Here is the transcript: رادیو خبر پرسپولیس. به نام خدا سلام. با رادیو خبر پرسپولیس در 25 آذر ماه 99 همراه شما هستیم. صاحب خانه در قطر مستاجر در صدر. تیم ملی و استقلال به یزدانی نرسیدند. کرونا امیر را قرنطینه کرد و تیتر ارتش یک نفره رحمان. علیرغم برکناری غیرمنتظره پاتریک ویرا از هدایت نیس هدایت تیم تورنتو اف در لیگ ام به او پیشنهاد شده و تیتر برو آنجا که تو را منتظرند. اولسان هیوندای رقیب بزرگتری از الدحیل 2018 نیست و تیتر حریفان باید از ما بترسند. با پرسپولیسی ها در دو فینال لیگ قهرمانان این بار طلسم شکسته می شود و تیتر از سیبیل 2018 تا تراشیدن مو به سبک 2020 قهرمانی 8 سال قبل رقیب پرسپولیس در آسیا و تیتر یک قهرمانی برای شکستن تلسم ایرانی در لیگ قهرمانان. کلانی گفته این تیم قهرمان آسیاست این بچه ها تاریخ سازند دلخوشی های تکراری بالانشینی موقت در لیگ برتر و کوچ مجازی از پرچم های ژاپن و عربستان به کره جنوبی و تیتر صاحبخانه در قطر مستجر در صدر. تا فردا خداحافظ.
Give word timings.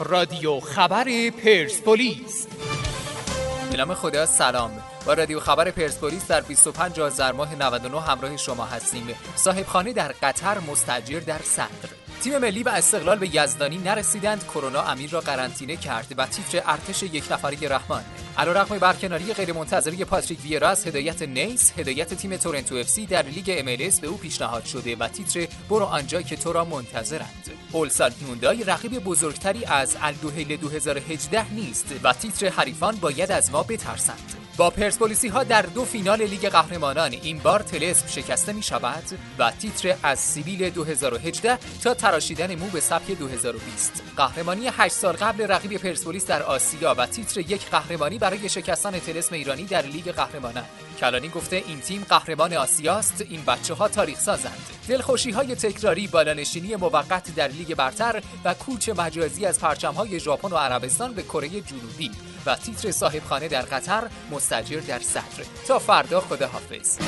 رادیو 0.00 0.60
خبر 0.60 1.30
پرسپولیس. 1.30 2.46
به 3.70 3.76
نام 3.76 3.94
خدا 3.94 4.26
سلام. 4.26 4.70
با 5.06 5.14
رادیو 5.14 5.40
خبر 5.40 5.70
پرسپولیس 5.70 6.26
در 6.26 6.40
25 6.40 7.00
آذر 7.00 7.32
ماه 7.32 7.54
99 7.54 8.00
همراه 8.00 8.36
شما 8.36 8.64
هستیم. 8.64 9.14
صاحب 9.36 9.66
خانه 9.66 9.92
در 9.92 10.14
قطر 10.22 10.58
مستاجر 10.58 11.20
در 11.20 11.38
صدر. 11.38 12.03
تیم 12.22 12.38
ملی 12.38 12.62
و 12.62 12.68
استقلال 12.68 13.18
به 13.18 13.36
یزدانی 13.36 13.78
نرسیدند. 13.78 14.44
کرونا 14.44 14.82
امیر 14.82 15.10
را 15.10 15.20
قرنطینه 15.20 15.76
کرد 15.76 16.14
و 16.16 16.26
تیتر 16.26 16.62
ارتش 16.66 17.02
یک 17.02 17.32
نفره 17.32 17.68
رحمان. 17.68 18.04
علیرغم 18.38 18.78
برکناری 18.78 19.34
غیرمنتظره 19.34 20.04
پاتریک 20.04 20.40
ویرا 20.44 20.68
از 20.68 20.86
هدایت 20.86 21.22
نیس 21.22 21.72
هدایت 21.78 22.14
تیم 22.14 22.36
تورنتو 22.36 22.74
اف 22.74 22.98
در 22.98 23.22
لیگ 23.22 23.54
ام 23.58 23.66
به 24.00 24.06
او 24.06 24.16
پیشنهاد 24.16 24.64
شده 24.64 24.96
و 24.96 25.08
تیتر 25.08 25.48
برو 25.70 25.84
آنجا 25.84 26.22
که 26.22 26.36
تو 26.36 26.52
را 26.52 26.64
منتظرند. 26.64 27.50
اولسان 27.72 28.12
هیوندای 28.20 28.64
رقیب 28.64 29.04
بزرگتری 29.04 29.64
از 29.64 29.96
الدحیل 30.02 30.56
2018 30.56 31.52
نیست 31.52 31.94
و 32.02 32.12
تیتر 32.12 32.48
حریفان 32.48 32.96
باید 32.96 33.32
از 33.32 33.50
ما 33.50 33.62
بترسند. 33.62 34.43
با 34.56 34.70
پرسپولیسی 34.70 35.28
ها 35.28 35.44
در 35.44 35.62
دو 35.62 35.84
فینال 35.84 36.22
لیگ 36.22 36.48
قهرمانان 36.48 37.12
این 37.12 37.38
بار 37.38 37.60
طلسم 37.60 38.06
شکسته 38.06 38.52
می 38.52 38.62
شود 38.62 39.02
و 39.38 39.50
تیتر 39.50 39.96
از 40.02 40.18
سیبیل 40.18 40.70
2018 40.70 41.58
تا 41.82 41.94
تراشیدن 41.94 42.54
مو 42.54 42.66
به 42.66 42.80
سبک 42.80 43.10
2020 43.10 44.02
قهرمانی 44.16 44.68
8 44.68 44.94
سال 44.94 45.12
قبل 45.12 45.46
رقیب 45.48 45.76
پرسپولیس 45.76 46.26
در 46.26 46.42
آسیا 46.42 46.94
و 46.98 47.06
تیتر 47.06 47.40
یک 47.40 47.70
قهرمانی 47.70 48.18
برای 48.18 48.48
شکستن 48.48 48.98
تلسم 48.98 49.34
ایرانی 49.34 49.64
در 49.64 49.82
لیگ 49.82 50.12
قهرمانان. 50.12 50.64
کلانی 51.00 51.28
گفته 51.28 51.56
این 51.66 51.80
تیم 51.80 52.06
قهرمان 52.08 52.52
آسیاست 52.52 53.24
این 53.28 53.44
بچه 53.44 53.74
ها 53.74 53.88
تاریخ 53.88 54.20
سازند 54.20 54.58
دلخوشی 54.88 55.30
های 55.30 55.54
تکراری 55.54 56.06
بالانشینی 56.06 56.76
موقت 56.76 57.34
در 57.34 57.48
لیگ 57.48 57.74
برتر 57.74 58.22
و 58.44 58.54
کوچ 58.54 58.88
مجازی 58.88 59.46
از 59.46 59.60
پرچم 59.60 59.94
های 59.94 60.20
ژاپن 60.20 60.48
و 60.48 60.56
عربستان 60.56 61.12
به 61.12 61.22
کره 61.22 61.48
جنوبی 61.48 62.10
و 62.46 62.56
تیتر 62.56 62.90
صاحبخانه 62.90 63.48
در 63.48 63.62
قطر 63.62 64.10
مستجر 64.30 64.80
در 64.80 64.98
صدر. 64.98 65.44
تا 65.68 65.78
فردا 65.78 66.20
خداحافظ. 66.20 66.98